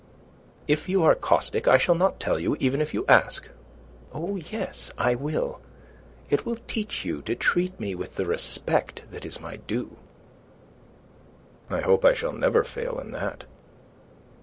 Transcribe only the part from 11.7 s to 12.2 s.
hope I